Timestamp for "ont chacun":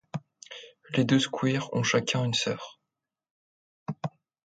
1.75-2.23